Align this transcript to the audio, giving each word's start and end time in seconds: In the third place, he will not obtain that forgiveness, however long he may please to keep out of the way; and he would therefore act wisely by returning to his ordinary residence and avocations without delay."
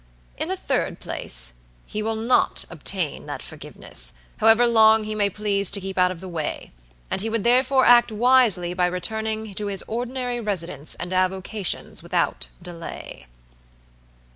In 0.35 0.47
the 0.47 0.57
third 0.57 0.99
place, 0.99 1.53
he 1.85 2.01
will 2.01 2.15
not 2.15 2.65
obtain 2.71 3.27
that 3.27 3.43
forgiveness, 3.43 4.15
however 4.37 4.65
long 4.65 5.03
he 5.03 5.13
may 5.13 5.29
please 5.29 5.69
to 5.69 5.79
keep 5.79 5.95
out 5.95 6.09
of 6.09 6.21
the 6.21 6.27
way; 6.27 6.71
and 7.11 7.21
he 7.21 7.29
would 7.29 7.43
therefore 7.43 7.85
act 7.85 8.11
wisely 8.11 8.73
by 8.73 8.87
returning 8.87 9.53
to 9.53 9.67
his 9.67 9.83
ordinary 9.87 10.39
residence 10.39 10.95
and 10.95 11.13
avocations 11.13 12.01
without 12.01 12.47
delay." 12.63 13.27